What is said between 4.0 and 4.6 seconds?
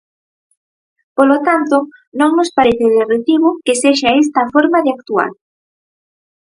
esta a